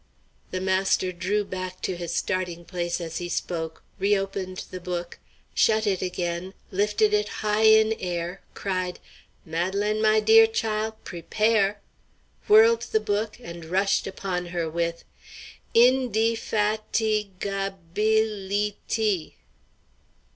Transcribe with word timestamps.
The 0.49 0.59
master 0.59 1.11
drew 1.11 1.43
back 1.45 1.79
to 1.83 1.95
his 1.95 2.11
starting 2.11 2.65
place 2.65 2.99
as 2.99 3.17
he 3.17 3.29
spoke, 3.29 3.83
re 3.99 4.17
opened 4.17 4.65
the 4.71 4.79
book, 4.79 5.19
shut 5.53 5.85
it 5.85 6.01
again, 6.01 6.55
lifted 6.71 7.13
it 7.13 7.27
high 7.45 7.65
in 7.65 7.93
air, 7.99 8.41
cried, 8.55 8.97
"Madelaine, 9.45 10.01
my 10.01 10.19
dear 10.19 10.47
chile, 10.47 10.93
prepare!" 11.03 11.81
whirled 12.47 12.81
the 12.91 12.99
book 12.99 13.37
and 13.43 13.65
rushed 13.65 14.07
upon 14.07 14.47
her 14.47 14.67
with 14.67 15.03
"In 15.75 16.11
de 16.11 16.33
fat 16.35 16.97
i 16.99 17.27
ga 17.39 17.69
bil 17.93 18.27
ly 18.49 18.73
ty!" 18.89 19.35